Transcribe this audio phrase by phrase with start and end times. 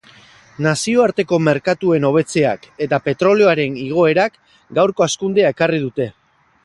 [0.67, 4.41] Nazioarteko merkatuen hobetzeak eta petrolioaren igoerak
[4.79, 6.09] gaurko hazkundea ekarri dute.